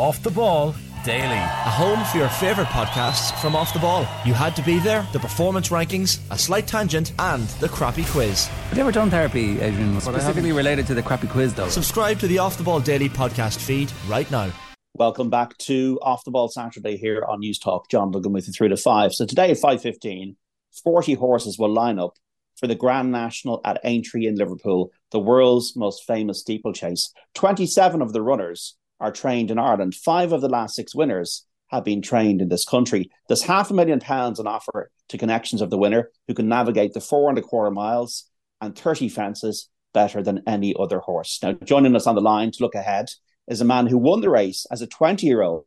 [0.00, 0.74] Off the Ball
[1.04, 1.26] Daily.
[1.26, 4.06] A home for your favourite podcasts from Off the Ball.
[4.24, 8.46] You had to be there, the performance rankings, a slight tangent, and the crappy quiz.
[8.46, 10.00] Have you ever done therapy, Adrian?
[10.00, 11.68] Specifically related to the crappy quiz, though.
[11.68, 14.50] Subscribe to the Off the Ball Daily podcast feed right now.
[14.94, 17.90] Welcome back to Off the Ball Saturday here on News Talk.
[17.90, 19.12] John Duggan with you through to five.
[19.12, 20.34] So today at 5.15,
[20.82, 22.16] 40 horses will line up
[22.56, 27.12] for the Grand National at Aintree in Liverpool, the world's most famous steeplechase.
[27.34, 29.94] 27 of the runners are trained in Ireland.
[29.94, 33.10] Five of the last six winners have been trained in this country.
[33.28, 36.92] There's half a million pounds on offer to connections of the winner who can navigate
[36.92, 38.28] the four and a quarter miles
[38.60, 41.38] and 30 fences better than any other horse.
[41.42, 43.10] Now, joining us on the line to look ahead
[43.48, 45.64] is a man who won the race as a 20 year old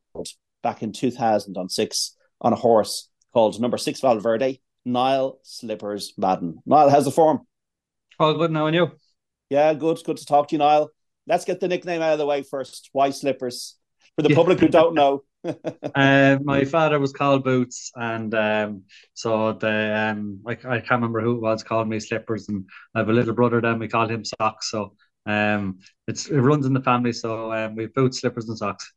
[0.62, 6.60] back in 2006 on a horse called Numbersixvalverde, Niall Slippers Madden.
[6.66, 7.42] Niall, how's the form?
[8.20, 8.92] All good now, and you?
[9.50, 10.00] Yeah, good.
[10.06, 10.90] Good to talk to you, Niall
[11.28, 12.90] let's get the nickname out of the way first.
[12.92, 13.78] Why slippers?
[14.16, 15.24] For the public who don't know.
[15.96, 21.20] uh, my father was called Boots, and um, so the um, I, I can't remember
[21.22, 22.66] who it was called me Slippers, and
[22.96, 23.60] I have a little brother.
[23.60, 24.70] Then we called him Socks.
[24.70, 24.94] So
[25.26, 27.12] um, it's it runs in the family.
[27.12, 28.94] So um, we have boots, slippers, and socks.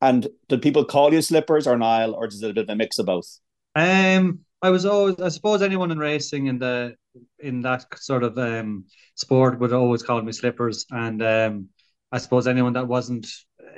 [0.00, 2.76] And did people call you Slippers or Niall, or is it a bit of a
[2.76, 3.40] mix of both?
[3.74, 6.94] Um, I was always, I suppose, anyone in racing in the
[7.38, 8.84] in that sort of um,
[9.14, 11.68] sport would always call me slippers, and um,
[12.10, 13.28] I suppose anyone that wasn't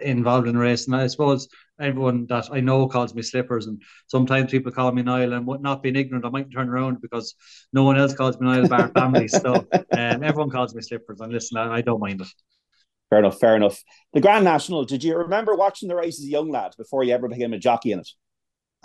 [0.01, 4.73] involved in racing, I suppose everyone that I know calls me slippers, and sometimes people
[4.73, 7.35] call me Niall, and would not being ignorant, I might turn around because
[7.73, 11.33] no one else calls me Niall bar family, so um, everyone calls me slippers, and
[11.33, 12.29] listen, I, I don't mind it.
[13.11, 13.83] Fair enough, fair enough.
[14.15, 17.13] The Grand National, did you remember watching the race as a young lad before you
[17.13, 18.09] ever became a jockey in it?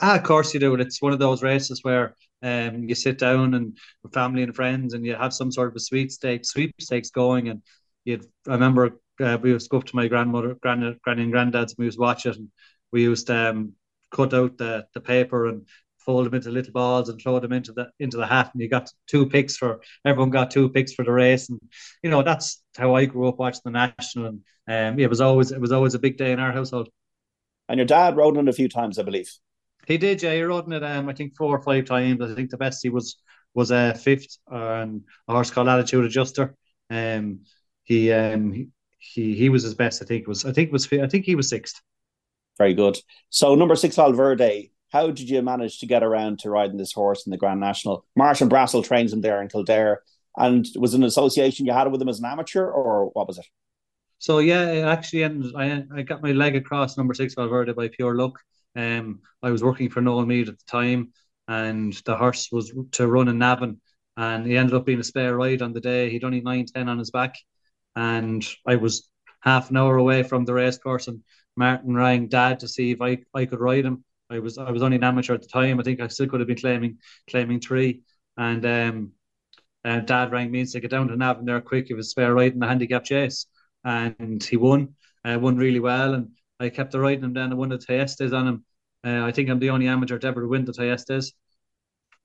[0.01, 0.75] Ah, of course you do.
[0.75, 4.93] It's one of those races where um, you sit down and with family and friends,
[4.93, 7.49] and you have some sort of a sweepstakes sweepstakes going.
[7.49, 7.61] And
[8.03, 11.31] you, I remember uh, we used to go up to my grandmother, grand, granny and
[11.31, 12.49] granddad's, and we used to watch it, and
[12.91, 13.73] we used to um,
[14.11, 15.65] cut out the the paper and
[15.97, 18.69] fold them into little balls and throw them into the into the hat, and you
[18.69, 21.59] got two picks for everyone got two picks for the race, and
[22.03, 25.52] you know that's how I grew up watching the national, and um, it was always
[25.52, 26.89] it was always a big day in our household.
[27.70, 29.30] And your dad rode on it a few times, I believe.
[29.87, 30.33] He did, yeah.
[30.33, 32.21] He rode in it, um, I think four or five times.
[32.21, 33.17] I think the best he was
[33.53, 36.55] was a uh, fifth on a horse called Attitude Adjuster.
[36.89, 37.39] Um,
[37.83, 38.67] he um he,
[38.99, 40.01] he he was his best.
[40.01, 40.45] I think it was.
[40.45, 40.91] I think it was.
[40.91, 41.81] I think he was sixth.
[42.57, 42.97] Very good.
[43.29, 44.71] So Numbersixvalverde.
[44.91, 48.05] How did you manage to get around to riding this horse in the Grand National?
[48.15, 50.02] Martin Brassil trains him there in Kildare,
[50.37, 53.45] and was an association you had with him as an amateur, or what was it?
[54.19, 55.53] So yeah, actually ended.
[55.55, 58.39] I I got my leg across Numbersixvalverde by pure luck.
[58.75, 61.13] Um, I was working for Noel Meade at the time,
[61.47, 63.80] and the horse was to run in Navan,
[64.17, 66.09] and he ended up being a spare ride on the day.
[66.09, 67.35] He'd only nine ten on his back,
[67.95, 69.09] and I was
[69.41, 71.23] half an hour away from the race course, and
[71.55, 74.03] Martin rang Dad to see if I, I could ride him.
[74.30, 75.80] I was I was only an amateur at the time.
[75.80, 76.97] I think I still could have been claiming
[77.30, 78.02] claiming three,
[78.37, 79.11] and um,
[79.83, 81.89] uh, Dad rang me and said, "Get down to Navan there quick.
[81.89, 83.45] It was spare ride in the handicap chase,"
[83.83, 84.95] and he won.
[85.23, 87.52] Uh, won really well, and I kept the riding him down.
[87.52, 88.66] I won the Thyestes on him.
[89.05, 91.33] Uh, I think I'm the only amateur ever to ever win the Thyestes.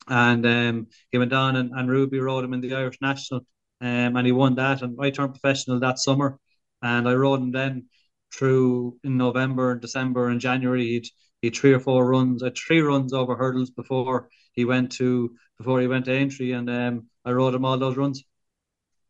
[0.09, 3.41] And um, he went on and, and Ruby rode him in the Irish National,
[3.81, 4.83] um, and he won that.
[4.83, 6.39] And I turned professional that summer,
[6.83, 7.87] and I rode him then
[8.33, 10.87] through in November and December and January.
[10.87, 11.09] He'd
[11.43, 15.81] he three or four runs, uh, three runs over hurdles before he went to before
[15.81, 18.25] he went to Aintree, and um, I rode him all those runs.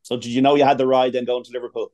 [0.02, 1.92] So did you know you had the ride then going to Liverpool?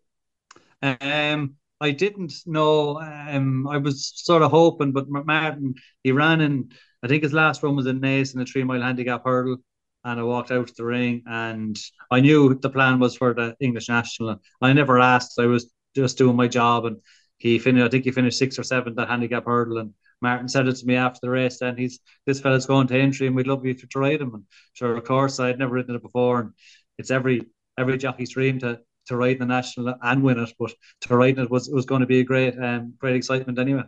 [0.83, 2.99] Um, I didn't know.
[3.01, 6.71] Um, I was sort of hoping, but Martin he ran in.
[7.03, 9.59] I think his last run was in Naas in a three mile handicap hurdle,
[10.05, 11.79] and I walked out to the ring, and
[12.11, 14.41] I knew the plan was for the English national.
[14.63, 15.39] I never asked.
[15.39, 16.99] I was just doing my job, and
[17.39, 17.85] he finished.
[17.85, 19.93] I think he finished sixth or seventh that handicap hurdle, and
[20.23, 21.59] Martin said it to me after the race.
[21.59, 24.35] Then he's this fella's going to Aintree, and we'd love you to, ride him.
[24.35, 26.53] And sure, of course, I'd never ridden it before, and
[26.97, 27.47] it's every
[27.79, 30.73] every jockey's dream to to ride the national and win it, but
[31.03, 33.83] to ride it was was going to be a great um, great excitement anyway.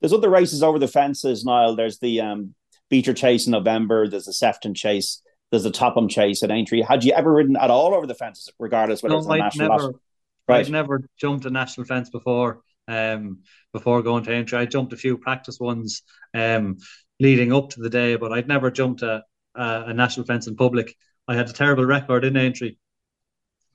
[0.00, 1.76] There's other races over the fences, Niall.
[1.76, 2.54] There's the um,
[2.90, 4.08] Beecher Chase in November.
[4.08, 5.22] There's the Sefton Chase.
[5.50, 6.82] There's the Topham Chase at Aintree.
[6.82, 9.68] Had you ever ridden at all over the fences, regardless whether no, it's a national
[9.68, 9.92] never,
[10.48, 10.66] right.
[10.66, 12.60] I'd never jumped a national fence before.
[12.86, 13.40] Um,
[13.72, 16.02] before going to Aintree, I jumped a few practice ones
[16.34, 16.76] um,
[17.18, 19.22] leading up to the day, but I'd never jumped a,
[19.54, 20.94] a, a national fence in public.
[21.26, 22.76] I had a terrible record in Aintree,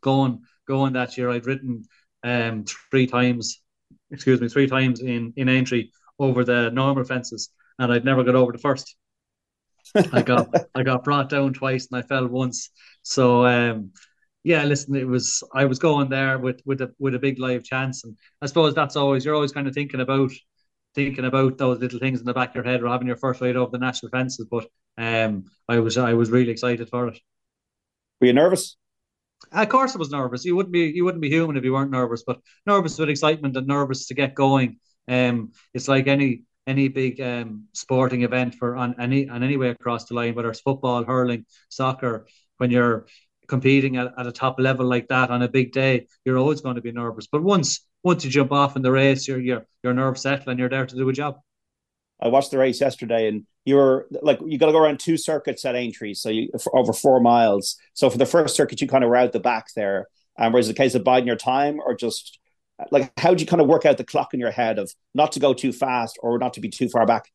[0.02, 1.84] going going that year, I'd written
[2.24, 3.62] um, three times,
[4.12, 8.36] excuse me, three times in in Aintree over the normal fences, and I'd never got
[8.36, 8.96] over the first.
[10.14, 12.70] I got I got brought down twice and I fell once.
[13.02, 13.92] So um,
[14.44, 17.64] yeah, listen, it was I was going there with with a with a big live
[17.64, 20.32] chance, and I suppose that's always you're always kind of thinking about
[20.96, 23.42] thinking about those little things in the back of your head or having your first
[23.42, 24.48] ride over the national fences.
[24.50, 24.68] But
[24.98, 27.20] um, I was I was really excited for it.
[28.22, 28.76] Were you nervous?
[29.52, 30.46] Of course, I was nervous.
[30.46, 32.24] You wouldn't be you wouldn't be human if you weren't nervous.
[32.26, 34.80] But nervous with excitement and nervous to get going.
[35.08, 39.70] Um, it's like any any big um, sporting event for on any on any way
[39.70, 42.28] across the line, whether it's football, hurling, soccer.
[42.58, 43.08] When you're
[43.48, 46.76] competing at, at a top level like that on a big day, you're always going
[46.76, 47.28] to be nervous.
[47.28, 50.60] But once once you jump off in the race, you're you're your nerves settle and
[50.60, 51.40] you're there to do a job.
[52.22, 55.18] I watched the race yesterday, and you were like you got to go around two
[55.18, 57.78] circuits at Aintree, so you over four miles.
[57.94, 60.08] So for the first circuit, you kind of were out the back there.
[60.38, 62.40] Um, was it a case of biding your time, or just
[62.92, 65.34] like how do you kind of work out the clock in your head of not
[65.34, 67.32] to go too fast or not to be too far back?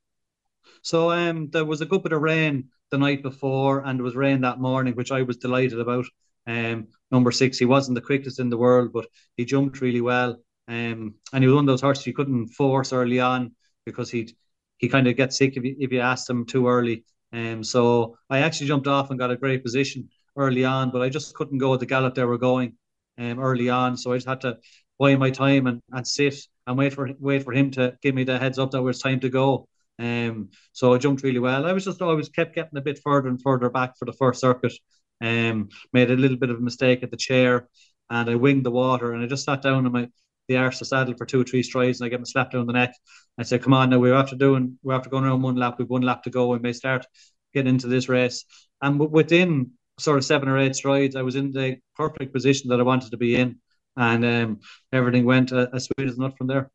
[0.82, 4.14] So um, there was a good bit of rain the night before, and it was
[4.14, 6.04] rain that morning, which I was delighted about.
[6.46, 9.06] Um, number six, he wasn't the quickest in the world, but
[9.36, 10.38] he jumped really well.
[10.68, 13.54] Um, and he was one of those horses you couldn't force early on
[13.84, 14.32] because he'd
[14.78, 17.04] he kind of gets sick if you, if you asked him too early.
[17.32, 21.08] Um, so I actually jumped off and got a great position early on, but I
[21.08, 22.76] just couldn't go at the gallop they were going
[23.18, 23.96] um, early on.
[23.96, 24.58] So I just had to
[24.98, 26.36] buy my time and, and sit
[26.66, 29.00] and wait for wait for him to give me the heads up that it was
[29.00, 29.68] time to go.
[29.98, 31.66] Um, so I jumped really well.
[31.66, 34.40] I was just always kept getting a bit further and further back for the first
[34.40, 34.72] circuit.
[35.20, 37.68] Um, made a little bit of a mistake at the chair,
[38.10, 40.08] and I winged the water, and I just sat down on my
[40.48, 42.66] the arse of saddle for two or three strides, and I get my slap down
[42.66, 42.94] the neck.
[43.38, 45.76] I said, "Come on, now we're after doing, we're after going around one lap.
[45.78, 46.48] We've one lap to go.
[46.48, 47.06] We may start
[47.52, 48.44] getting into this race."
[48.82, 52.80] And within sort of seven or eight strides, I was in the perfect position that
[52.80, 53.58] I wanted to be in,
[53.96, 54.60] and um,
[54.92, 56.70] everything went uh, as sweet as nut from there.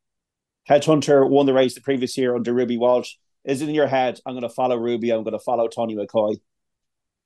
[0.69, 3.15] Hedgehunter won the race the previous year under Ruby Walsh.
[3.43, 4.19] Is it in your head?
[4.25, 5.11] I'm going to follow Ruby.
[5.11, 6.39] I'm going to follow Tony McCoy.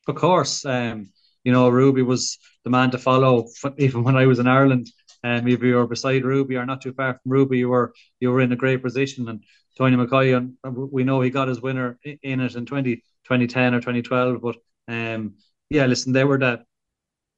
[0.07, 1.11] Of course, um,
[1.43, 3.47] you know Ruby was the man to follow.
[3.77, 4.89] Even when I was in Ireland,
[5.23, 8.31] um, if you were beside Ruby or not too far from Ruby, you were you
[8.31, 9.29] were in a great position.
[9.29, 9.43] And
[9.77, 10.55] Tony McCoy, and
[10.91, 14.41] we know he got his winner in it in 20, 2010 or 2012.
[14.41, 15.35] But um,
[15.69, 16.63] yeah, listen, they were the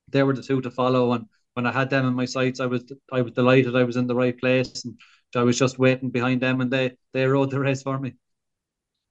[0.09, 1.13] they were the two to follow.
[1.13, 3.97] And when I had them in my sights, I was I was delighted I was
[3.97, 4.85] in the right place.
[4.85, 4.95] And
[5.35, 8.13] I was just waiting behind them, and they they rode the race for me.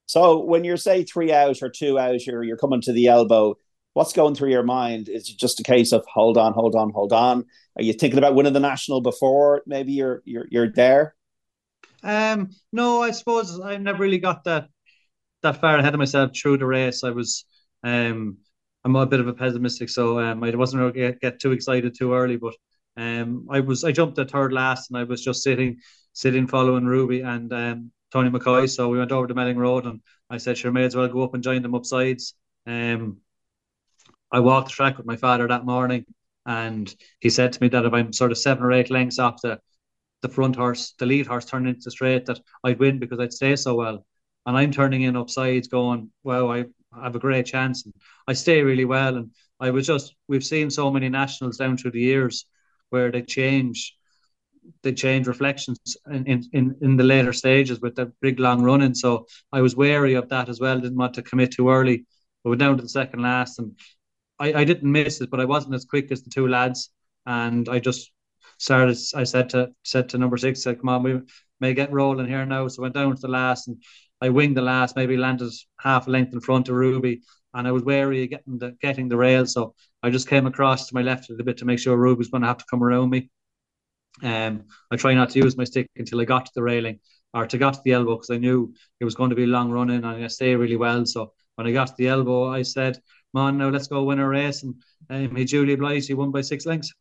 [0.06, 3.56] So when you're say three hours or two hours, you're you're coming to the elbow.
[3.94, 5.08] What's going through your mind?
[5.08, 7.44] Is it just a case of hold on, hold on, hold on?
[7.76, 11.14] Are you thinking about winning the national before maybe you're you're you're there?
[12.02, 14.68] Um, no, I suppose I never really got that
[15.42, 17.02] that far ahead of myself through the race.
[17.04, 17.44] I was
[17.82, 18.38] um
[18.84, 21.94] I'm a bit of a pessimistic, so um, I wasn't going to get, too excited
[21.96, 22.36] too early.
[22.36, 22.54] But
[22.98, 25.78] um, I was I jumped at third last, and I was just sitting
[26.12, 28.70] sitting following Ruby and um, Tony McCoy.
[28.70, 30.00] So we went over to Melling Road and
[30.30, 32.34] I said, sure, may as well go up and join them up sides.
[32.66, 33.18] Um,
[34.34, 36.04] I walked the track with my father that morning
[36.44, 39.40] and he said to me that if I'm sort of seven or eight lengths off
[39.40, 39.60] the,
[40.22, 43.54] the front horse, the lead horse turning into straight, that I'd win because I'd stay
[43.54, 44.04] so well.
[44.44, 46.64] And I'm turning in up sides going, well, I
[47.00, 47.84] have a great chance.
[47.84, 47.94] And
[48.26, 49.16] I stay really well.
[49.16, 52.44] And I was just, we've seen so many nationals down through the years
[52.90, 53.94] where they change
[54.82, 55.78] they change reflections
[56.10, 58.94] in, in, in the later stages with the big long running.
[58.94, 60.80] So I was wary of that as well.
[60.80, 62.06] Didn't want to commit too early.
[62.42, 63.78] But we're down to the second last, and
[64.38, 66.90] I, I didn't miss it, but I wasn't as quick as the two lads.
[67.26, 68.12] And I just
[68.58, 68.98] started.
[69.14, 71.20] I said to said to number six, said, "Come on, we
[71.60, 73.82] may get rolling here now." So I went down to the last, and
[74.20, 74.96] I winged the last.
[74.96, 77.22] Maybe landed half a length in front of Ruby,
[77.54, 79.46] and I was wary of getting the getting the rail.
[79.46, 82.18] So I just came across to my left a little bit to make sure Ruby
[82.18, 83.30] was going to have to come around me.
[84.22, 87.00] Um, I try not to use my stick until I got to the railing
[87.32, 89.70] or to got to the elbow because I knew it was going to be long
[89.70, 91.04] running and I stay really well.
[91.04, 93.02] So when I got to the elbow, I said, "Come
[93.36, 94.74] on, now let's go win a race." And
[95.10, 96.08] um, he duly obliged.
[96.08, 96.92] He won by six lengths.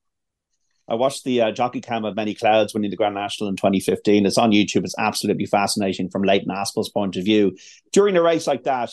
[0.87, 4.25] I watched the uh, jockey cam of Many Clouds winning the Grand National in 2015.
[4.25, 4.83] It's on YouTube.
[4.83, 7.55] It's absolutely fascinating from Leighton Aspel's point of view.
[7.93, 8.91] During a race like that,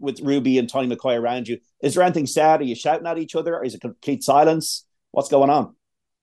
[0.00, 2.60] with Ruby and Tony McCoy around you, is there anything sad?
[2.60, 3.56] Are you shouting at each other?
[3.56, 4.84] Or is it complete silence?
[5.12, 5.74] What's going on?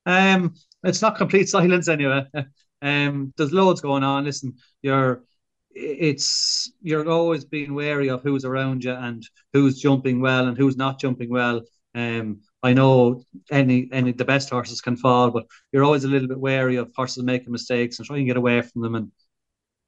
[0.06, 2.26] Um, it's not complete silence anyway.
[2.82, 4.26] Um, there's loads going on.
[4.26, 5.24] Listen, you're
[5.76, 10.78] it's you're always being wary of who's around you and who's jumping well and who's
[10.78, 11.62] not jumping well.
[11.94, 16.28] Um, I know any any the best horses can fall, but you're always a little
[16.28, 19.12] bit wary of horses making mistakes and trying to get away from them and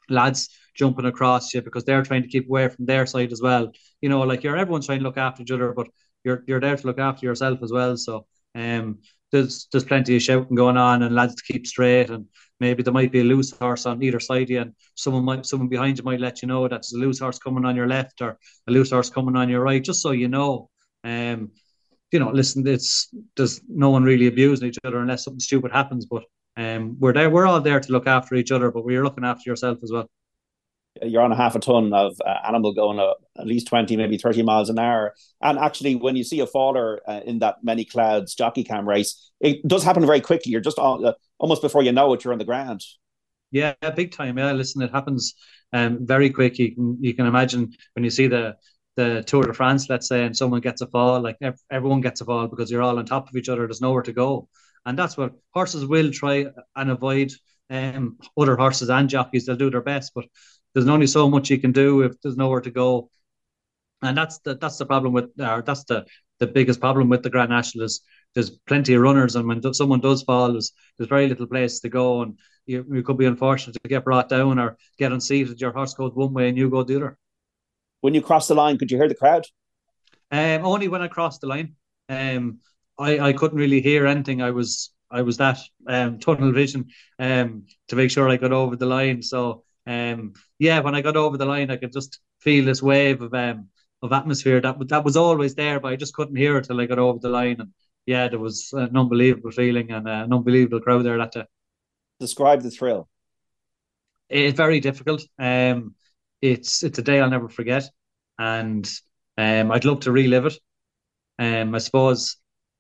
[0.10, 3.72] lads jumping across you because they're trying to keep away from their side as well.
[4.01, 5.88] You know, like you're everyone's trying to look after each other, but
[6.24, 7.98] you're you're there to look after yourself as well.
[7.98, 8.25] So
[8.56, 9.00] um,
[9.32, 12.26] there's there's plenty of shouting going on and lads to keep straight and
[12.60, 15.46] maybe there might be a loose horse on either side of you and someone might
[15.46, 17.88] someone behind you might let you know that there's a loose horse coming on your
[17.88, 20.70] left or a loose horse coming on your right just so you know
[21.04, 21.52] um
[22.12, 26.06] you know, listen, it's there's no one really abusing each other unless something stupid happens.
[26.06, 26.24] But
[26.56, 27.30] um, we're there.
[27.30, 30.10] We're all there to look after each other, but we're looking after yourself as well.
[31.01, 34.18] You're on a half a ton of uh, animal going uh, at least 20, maybe
[34.18, 35.13] 30 miles an hour.
[35.42, 39.32] And actually, when you see a faller uh, in that many clouds jockey cam race,
[39.39, 40.51] it does happen very quickly.
[40.51, 42.82] You're just uh, almost before you know it, you're on the ground.
[43.51, 44.38] Yeah, big time.
[44.38, 45.36] Yeah, listen, it happens
[45.74, 46.60] um, very quick.
[46.60, 48.58] You can you can imagine when you see the
[48.96, 51.38] the Tour de France, let's say, and someone gets a fall, like
[51.72, 53.66] everyone gets a fall because you're all on top of each other.
[53.68, 54.50] There's nowhere to go,
[54.86, 57.32] and that's what horses will try and avoid.
[57.70, 60.25] Um, other horses and jockeys, they'll do their best, but
[60.78, 63.10] there's only so much you can do if there's nowhere to go,
[64.02, 66.06] and that's the that's the problem with, or that's the
[66.40, 68.02] the biggest problem with the Grand National is
[68.36, 71.90] there's plenty of runners, and when someone does fall, there's, there's very little place to
[71.90, 75.60] go, and you, you could be unfortunate to get brought down or get unseated.
[75.60, 77.18] Your horse goes one way and you go the other
[78.02, 79.46] when you crossed the line, could you hear the crowd?
[80.32, 81.76] Um, only when I crossed the line.
[82.10, 82.60] Um,
[83.00, 84.42] I, I couldn't really hear anything.
[84.42, 88.76] I was I was that um, tunnel vision um, to make sure I got over
[88.76, 89.22] the line.
[89.22, 93.22] So um, yeah, when I got over the line, I could just feel this wave
[93.22, 93.70] of um,
[94.03, 96.86] of atmosphere that that was always there, but I just couldn't hear it till I
[96.86, 97.62] got over the line.
[97.62, 97.72] And
[98.06, 101.46] yeah, there was an unbelievable feeling and uh, an unbelievable crowd there that day.
[102.20, 103.08] Describe the thrill.
[104.29, 105.24] It's very difficult.
[105.39, 105.96] Um,
[106.41, 107.89] it's it's a day I'll never forget,
[108.38, 108.88] and
[109.38, 110.60] um, I'd love to relive it.
[111.39, 112.38] Um, I suppose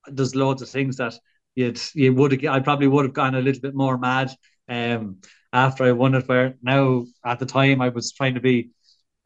[0.07, 1.17] there's loads of things that
[1.55, 4.31] you'd you would I probably would have gone a little bit more mad
[4.67, 5.17] um,
[5.53, 6.27] after I won it.
[6.27, 8.71] Where now at the time I was trying to be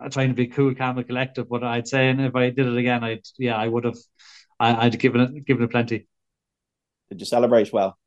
[0.09, 1.49] trying to be cool, calm, and collective.
[1.49, 3.97] But I'd say, and if I did it again, I'd yeah, I would have.
[4.59, 6.07] I, would given it given it plenty.
[7.09, 7.97] Did you celebrate well?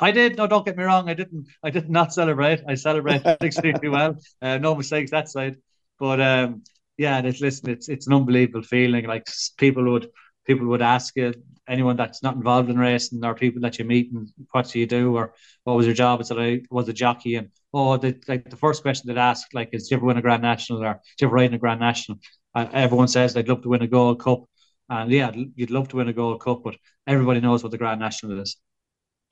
[0.00, 0.36] I did.
[0.36, 1.08] No, don't get me wrong.
[1.08, 1.46] I didn't.
[1.62, 2.62] I did not celebrate.
[2.68, 4.16] I celebrated extremely well.
[4.42, 5.56] Uh, no mistakes that side.
[5.98, 6.64] But um,
[6.96, 7.70] yeah, it's listen.
[7.70, 9.06] It's it's an unbelievable feeling.
[9.06, 10.08] Like people would
[10.46, 11.32] people would ask you,
[11.68, 14.86] anyone that's not involved in racing, or people that you meet, and what do you
[14.86, 16.20] do, or what was your job?
[16.20, 19.48] I said I was a jockey, and oh, the, like the first question they'd ask,
[19.54, 21.58] like, is you ever win a Grand National, or do you ever ride in a
[21.58, 22.18] Grand National?
[22.54, 24.44] Everyone says they'd love to win a Gold Cup,
[24.88, 28.00] and yeah, you'd love to win a Gold Cup, but everybody knows what the Grand
[28.00, 28.56] National is.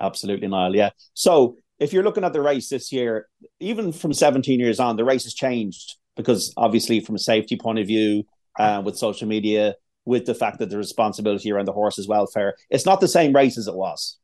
[0.00, 0.74] Absolutely, Niall.
[0.74, 0.90] Yeah.
[1.14, 3.28] So if you're looking at the race this year,
[3.60, 7.78] even from 17 years on, the race has changed because obviously, from a safety point
[7.78, 8.24] of view,
[8.58, 9.74] uh, with social media,
[10.04, 13.58] with the fact that the responsibility around the horse's welfare, it's not the same race
[13.58, 14.18] as it was.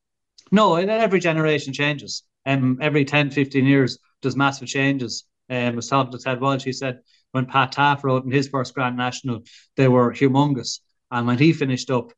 [0.50, 2.22] No, every generation changes.
[2.46, 5.24] Um, every 10, 15 years, there's massive changes.
[5.50, 7.00] Um, I was talking to Ted Walsh, he said
[7.32, 9.42] when Pat Taaffe rode in his first Grand National,
[9.76, 10.80] they were humongous.
[11.10, 12.12] And when he finished up,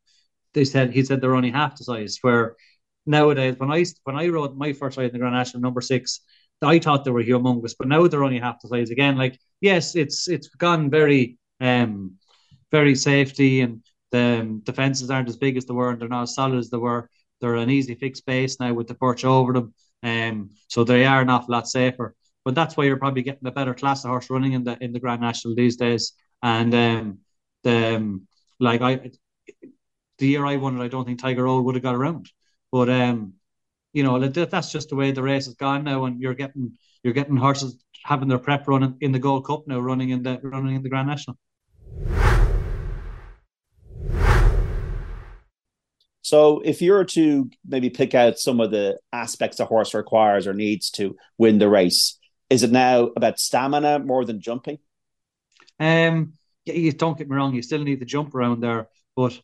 [0.54, 2.18] they said he said they're only half the size.
[2.22, 2.56] Where
[3.06, 6.20] nowadays when I when I rode my first ride in the Grand National number six,
[6.62, 9.16] I thought they were humongous, but now they're only half the size again.
[9.16, 12.16] Like yes, it's it's gone very um
[12.70, 16.22] very safety and the um, defenses aren't as big as they were and they're not
[16.22, 17.08] as solid as they were.
[17.40, 19.74] They're an easy fixed base now with the perch over them.
[20.02, 22.14] Um so they are an awful lot safer.
[22.44, 24.92] But that's why you're probably getting a better class of horse running in the in
[24.92, 26.12] the Grand National these days.
[26.42, 27.18] And um
[27.62, 28.26] the um,
[28.58, 29.10] like I
[30.18, 32.30] the year I won it, I don't think Tiger Roll would have got around.
[32.70, 33.34] But um,
[33.92, 37.14] you know that's just the way the race has gone now, and you're getting you're
[37.14, 40.76] getting horses having their prep running in the Gold Cup now, running in the running
[40.76, 41.36] in the Grand National.
[46.30, 50.46] So, if you were to maybe pick out some of the aspects a horse requires
[50.46, 54.78] or needs to win the race, is it now about stamina more than jumping?
[55.80, 56.34] Um,
[56.66, 59.40] yeah, you don't get me wrong, you still need to jump around there, but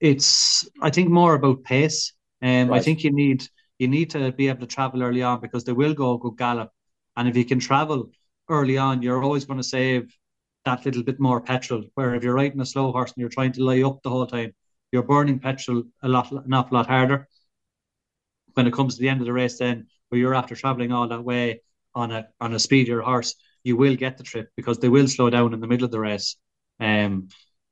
[0.00, 2.14] it's I think more about pace.
[2.40, 2.78] Um, right.
[2.78, 3.44] I think you need
[3.78, 6.38] you need to be able to travel early on because they will go a good
[6.38, 6.70] gallop,
[7.18, 8.10] and if you can travel
[8.48, 10.16] early on, you're always going to save
[10.64, 11.84] that little bit more petrol.
[11.96, 14.26] Where if you're riding a slow horse and you're trying to lay up the whole
[14.26, 14.54] time,
[14.94, 17.28] you're burning petrol a lot, an awful lot harder.
[18.54, 21.08] When it comes to the end of the race, then where you're after traveling all
[21.08, 21.62] that way
[21.96, 23.34] on a on a speedier horse,
[23.64, 25.98] you will get the trip because they will slow down in the middle of the
[25.98, 26.36] race.
[26.78, 27.28] Um,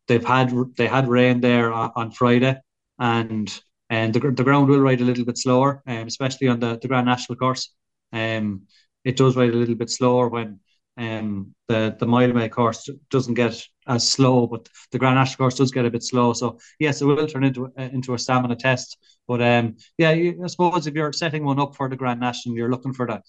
[0.08, 2.56] they've had they had rain there on, on Friday,
[2.98, 3.48] and
[3.88, 6.88] and the, the ground will ride a little bit slower, um, especially on the, the
[6.88, 7.72] Grand National course.
[8.12, 8.62] Um,
[9.04, 10.58] it does ride a little bit slower when
[10.96, 15.70] um, the the Mildmay course doesn't get as slow, but the Grand National course does
[15.70, 16.32] get a bit slow.
[16.32, 18.98] So yes, it will turn into uh, into a stamina test.
[19.26, 22.70] But um, yeah, I suppose if you're setting one up for the Grand National, you're
[22.70, 23.22] looking for the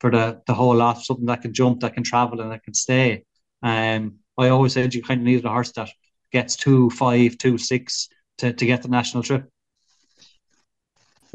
[0.00, 2.74] for the the whole lot, something that can jump, that can travel, and that can
[2.74, 3.24] stay.
[3.62, 5.90] Um, I always said you kind of need a horse that
[6.32, 8.08] gets two five, two six
[8.38, 9.48] to to get the national trip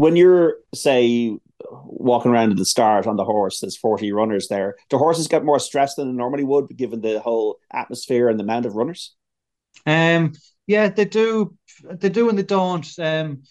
[0.01, 1.38] when you're say
[1.86, 4.75] walking around at the start on the horse, there's 40 runners there.
[4.90, 8.44] Do horses get more stress than they normally would, given the whole atmosphere and the
[8.44, 9.16] amount of runners?
[9.86, 10.34] Um,
[10.68, 11.58] Yeah, they do.
[11.84, 12.88] They do and they don't.
[13.00, 13.44] Um,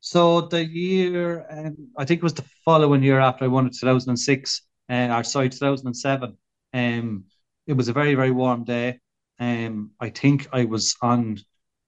[0.00, 3.76] so the year, um, I think it was the following year after I won it,
[3.78, 6.36] 2006, uh, or sorry, 2007.
[6.74, 7.24] Um,
[7.66, 9.00] it was a very, very warm day.
[9.40, 11.38] Um, I think I was on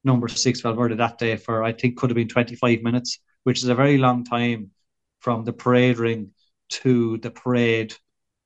[0.06, 3.98] Numbersixvalverde that day for, I think could have been 25 minutes, which is a very
[3.98, 4.70] long time
[5.20, 6.30] from the parade ring
[6.70, 7.94] to the parade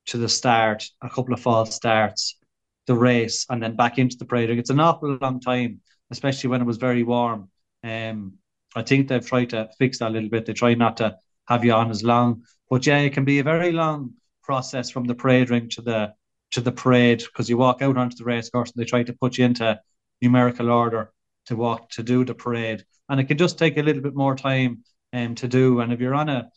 [0.07, 2.38] to the start, a couple of false starts,
[2.87, 4.59] the race, and then back into the parade ring.
[4.59, 7.49] It's an awful long time, especially when it was very warm.
[7.83, 8.35] Um,
[8.76, 10.47] I think they've tried to fix that a little bit.
[10.47, 11.16] They try not to
[11.49, 15.04] have you on as long, but yeah, it can be a very long process from
[15.04, 16.12] the parade ring to the
[16.50, 19.12] to the parade because you walk out onto the race course and they try to
[19.12, 19.81] put you into
[20.23, 21.12] numerical order
[21.47, 24.35] to walk to do the parade, and it can just take a little bit more
[24.35, 24.83] time
[25.14, 25.80] um, to do.
[25.80, 26.50] And if you're on a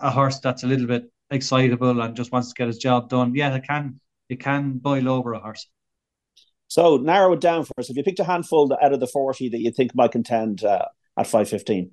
[0.00, 3.34] a horse that's a little bit excitable and just wants to get his job done,
[3.34, 5.68] yeah, it can it can boil over a horse.
[6.68, 7.90] So narrow it down for us.
[7.90, 10.86] If you picked a handful out of the forty that you think might contend uh,
[11.16, 11.92] at five fifteen.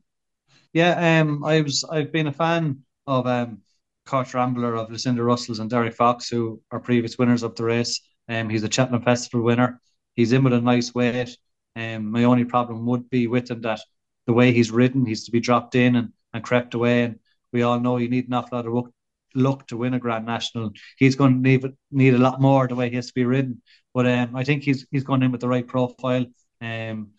[0.73, 3.61] Yeah, um, I was I've been a fan of um
[4.05, 8.01] Corach Rambler of Lucinda Russell's and Derek Fox, who are previous winners of the race.
[8.27, 9.81] Um, he's a Cheltenham Festival winner.
[10.15, 11.37] He's in with a nice weight.
[11.75, 13.81] Um, my only problem would be with him that
[14.29, 17.01] the way he's ridden, he's to be dropped in and, and crept away.
[17.01, 17.19] And
[17.51, 18.91] we all know you need an awful lot of luck,
[19.33, 20.69] luck to win a Grand National.
[20.99, 23.63] He's going to need, need a lot more the way he has to be ridden.
[23.91, 26.27] But um, I think he's he's gone in with the right profile.
[26.61, 27.09] Um,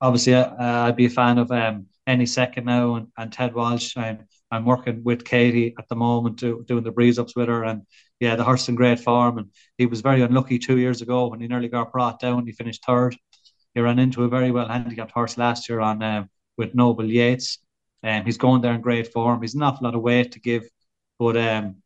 [0.00, 3.96] obviously, uh, I'd be a fan of um, any second now and, and Ted Walsh.
[3.96, 7.64] I'm, I'm working with Katie at the moment to, doing the breeze ups with her.
[7.64, 7.82] And
[8.20, 9.38] yeah, the horse in great form.
[9.38, 12.46] And he was very unlucky two years ago when he nearly got brought down.
[12.46, 13.16] He finished third.
[13.78, 17.58] He ran into a very well handicapped horse last year on um, with Noble Yeats.
[18.02, 19.40] Um, he's going there in great form.
[19.40, 20.68] He's an awful lot of weight to give,
[21.16, 21.76] but um,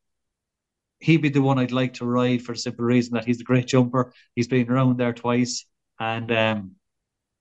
[1.01, 3.45] he'd be the one I'd like to ride for the simple reason that he's a
[3.45, 4.15] great jumper.
[4.35, 5.67] He's been around there twice,
[6.01, 6.77] and um,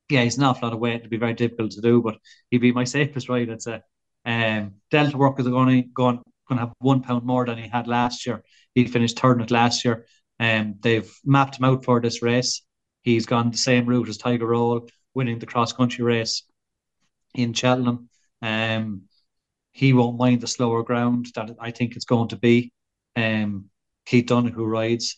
[0.09, 2.17] yeah, he's an awful lot of weight to be very difficult to do, but
[2.49, 3.49] he'd be my safest ride.
[3.49, 3.79] I'd say.
[4.25, 7.69] Um, Delta Workers are going to going going to have one pound more than he
[7.69, 8.43] had last year.
[8.75, 10.05] He finished third in it last year.
[10.41, 12.63] Um, they've mapped him out for this race.
[13.01, 16.43] He's gone the same route as Tiger Roll, winning the cross country race
[17.33, 18.09] in Cheltenham.
[18.41, 19.03] Um,
[19.71, 22.71] he won't mind the slower ground that I think it's going to be.
[23.15, 23.65] Um,
[24.05, 25.17] Keith who rides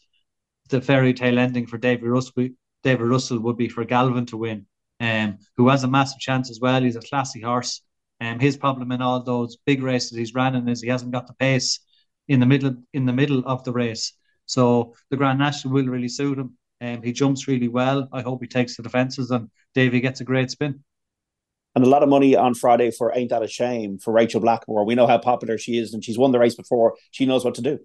[0.70, 2.50] the fairy tale ending for David Russell,
[2.84, 4.66] David Russell would be for Galvin to win
[5.04, 6.82] um, who has a massive chance as well.
[6.82, 7.82] He's a classy horse.
[8.22, 11.34] Um, his problem in all those big races he's running is he hasn't got the
[11.34, 11.80] pace
[12.30, 14.14] in the middle in the middle of the race.
[14.46, 16.58] So the Grand National will really suit him.
[16.84, 18.10] Um, he jumps really well.
[18.12, 20.84] I hope he takes the defences and Davy gets a great spin.
[21.76, 24.86] And a lot of money on Friday for Ain't That a Shame for Rachel Blackmore.
[24.86, 26.96] We know how popular she is and she's won the race before.
[27.12, 27.80] She knows what to do.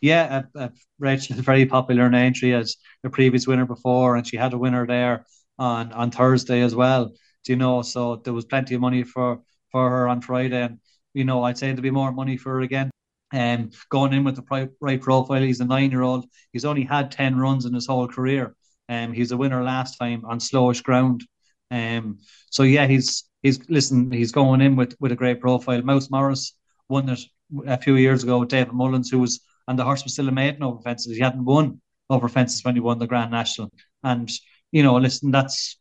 [0.00, 0.68] Yeah, uh, uh,
[1.00, 4.58] Rachel is very popular in Aintree as a previous winner before, and she had a
[4.58, 5.26] winner there
[5.58, 7.06] on on Thursday as well.
[7.44, 7.82] Do you know?
[7.82, 9.40] So there was plenty of money for
[9.72, 10.78] for her on Friday, and
[11.14, 12.90] you know I'd say there'd be more money for her again.
[13.32, 16.26] Um, going in with the right profile, he's a nine-year-old.
[16.52, 18.54] He's only had ten runs in his whole career.
[18.88, 21.24] Um, he's a winner last time on slowish ground.
[21.70, 22.18] Um,
[22.50, 24.10] so yeah, he's he's listen.
[24.10, 25.82] He's going in with with a great profile.
[25.82, 26.56] Mouse Morris
[26.88, 27.20] won it
[27.66, 30.32] a few years ago with David Mullins, who was and the horse was still a
[30.32, 31.16] maiden over fences.
[31.16, 33.70] He hadn't won over fences when he won the Grand National,
[34.02, 34.28] and
[34.72, 35.76] you know, listen, that's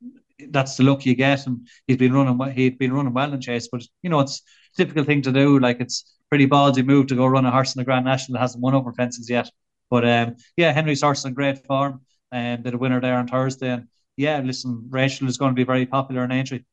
[0.52, 2.56] that's the look you get, and he's been running.
[2.56, 4.42] He'd been running well in chase, but you know, it's
[4.80, 5.60] difficult thing to do.
[5.60, 8.42] Like it's pretty ballsy move to go run a horse in the Grand National that
[8.42, 9.52] hasn't won over fences yet.
[9.90, 13.28] But um, yeah, Henry's horse in great form, and um, did a winner there on
[13.28, 13.70] Thursday.
[13.70, 13.88] And
[14.18, 16.64] yeah, listen, Rachel is going to be very popular in Aintree.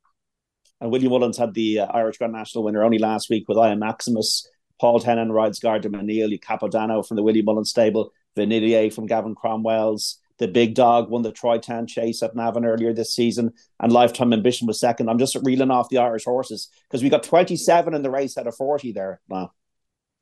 [0.80, 3.70] And William Mullins had the uh, Irish Grand National winner only last week with I
[3.70, 4.48] Am Maximus.
[4.78, 9.34] Paul Townend rides Gaillard du Mesnil, Capodanno from the William Mullins stable, Vanillier from Gavin
[9.34, 14.32] Cromwell's, the big dog won the Troytown Chase at Navan earlier this season, and Lifetime
[14.32, 15.08] Ambition was second.
[15.08, 18.46] I'm just reeling off the Irish horses because we got 27 in the race out
[18.46, 19.52] of 40 there now.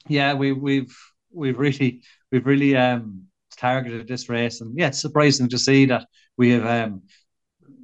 [0.09, 0.97] Yeah, we, we've
[1.33, 3.25] we've really we've really um,
[3.57, 7.03] targeted this race, and yeah, it's surprising to see that we have um,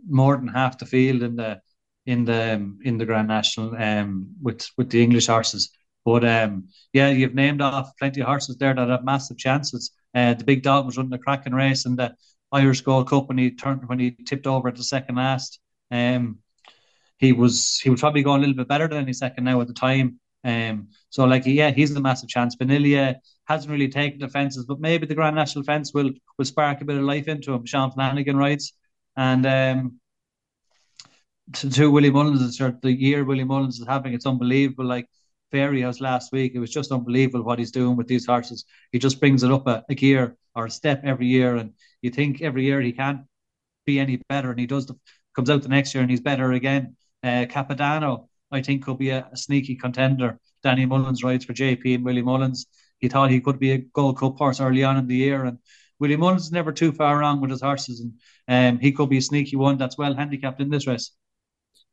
[0.09, 1.61] more than half the field in the
[2.07, 5.71] in the um, in the Grand National um, with with the English horses.
[6.05, 9.91] But um, yeah, you've named off plenty of horses there that have massive chances.
[10.15, 12.15] Uh, the big dog was running a cracking race in the
[12.53, 15.61] Irish Gold Cup when he turned when he tipped over at the second last.
[15.91, 16.39] Um,
[17.19, 19.69] he was he was probably going a little bit better than any second now at
[19.69, 20.19] the time.
[20.43, 22.57] Um, so like yeah, he's a massive chance.
[22.57, 26.81] Vanillier hasn't really taken the fences, but maybe the Grand National fence will will spark
[26.81, 27.67] a bit of life into him.
[27.67, 28.73] Sean Flanagan rides,
[29.17, 30.01] and um,
[31.53, 34.85] to, to Willie Mullins, the year Willie Mullins is having, it's unbelievable.
[34.85, 35.07] Like
[35.53, 36.53] Fairyhouse last week.
[36.55, 38.65] It was just unbelievable what he's doing with these horses.
[38.93, 42.11] He just brings it up a, a gear or a step every year, and you
[42.11, 43.23] think every year he can't
[43.87, 44.99] be any better, and he does the,
[45.35, 46.97] comes out the next year and he's better again.
[47.23, 50.39] Uh, Capodanno, I think, could be a, a, sneaky contender.
[50.63, 52.67] Danny Mullins rides for JP and Willie Mullins.
[52.99, 55.59] He thought he could be a Gold Cup horse early on in the year, and
[55.99, 58.13] Willie Mullins is never too far wrong with his horses, and
[58.49, 61.13] um, he could be a sneaky one that's well handicapped in this race.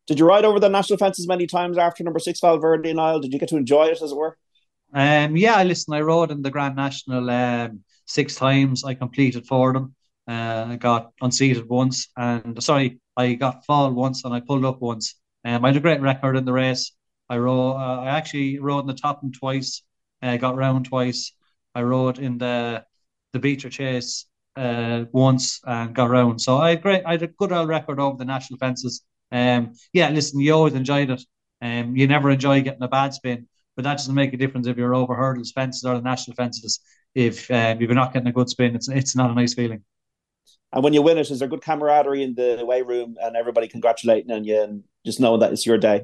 [0.07, 3.19] Did you ride over the national fences many times after number six Valverde Niall?
[3.19, 4.37] Did you get to enjoy it as it were?
[4.93, 8.85] Um, yeah, listen, I rode in the Grand National um, six times.
[8.85, 9.93] I completed for them.
[10.27, 14.81] Uh, I got unseated once, and sorry, I got fall once, and I pulled up
[14.81, 15.15] once.
[15.45, 16.93] Um, I had a great record in the race.
[17.29, 17.75] I rode.
[17.75, 19.83] Uh, I actually rode in the Topham twice.
[20.21, 21.33] Uh, got round twice.
[21.75, 22.83] I rode in the
[23.33, 26.41] the Beecher Chase uh, once and got round.
[26.41, 27.03] So I had great.
[27.05, 29.03] I had a good old record over the national fences.
[29.31, 31.21] Um, yeah, listen, you always enjoyed it.
[31.61, 34.77] Um, you never enjoy getting a bad spin, but that doesn't make a difference if
[34.77, 36.79] you're over hurdles, fences, or the national fences.
[37.15, 39.83] If um, you're not getting a good spin, it's it's not a nice feeling.
[40.71, 43.67] And when you win it, is there good camaraderie in the weigh room and everybody
[43.67, 46.03] congratulating on you and just knowing that it's your day?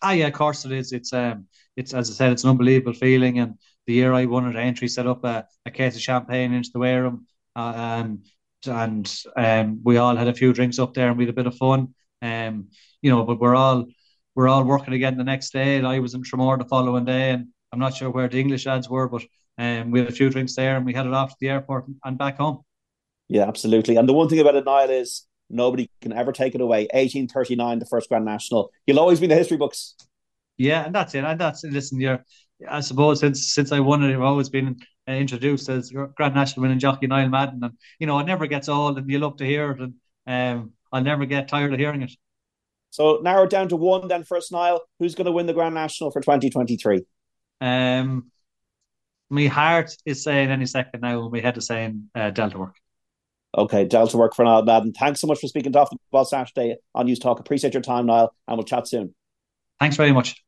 [0.00, 0.92] Ah, yeah, of course it is.
[0.92, 3.38] It's um, it's as I said, it's an unbelievable feeling.
[3.38, 6.70] And the year I won it, Aintree set up a, a case of champagne into
[6.72, 8.22] the weigh room, uh, um,
[8.66, 11.46] and um, we all had a few drinks up there and we had a bit
[11.46, 11.94] of fun.
[12.22, 12.68] Um,
[13.02, 13.86] you know, but we're all
[14.34, 15.76] we're all working again the next day.
[15.76, 18.66] And I was in Tramore the following day, and I'm not sure where the English
[18.66, 19.22] ads were, but
[19.58, 22.18] um, we had a few drinks there, and we headed off to the airport and
[22.18, 22.62] back home.
[23.28, 23.96] Yeah, absolutely.
[23.96, 26.82] And the one thing about it, Niall, is nobody can ever take it away.
[26.92, 28.70] 1839, the first Grand National.
[28.86, 29.94] You'll always be in the history books.
[30.56, 31.24] Yeah, and that's it.
[31.24, 32.24] And that's listen, you're
[32.68, 34.76] I suppose since since I won it, I've always been
[35.08, 38.68] uh, introduced as Grand National winning jockey Niall Madden, and you know it never gets
[38.68, 39.94] old, and you love to hear it, and
[40.26, 42.12] um, I'll never get tired of hearing it.
[42.90, 44.80] So narrow it down to one then first, Niall.
[44.98, 47.04] Who's going to win the Grand National for 2023?
[47.60, 48.30] Um,
[49.28, 52.76] my heart is saying any second now, my head is saying uh, Delta Work.
[53.56, 54.92] Okay, Delta Work for Niall Madden.
[54.92, 57.38] Thanks so much for speaking to Off the Ball Saturday on News Talk.
[57.40, 59.14] Appreciate your time, Niall, and we'll chat soon.
[59.78, 60.42] Thanks very much.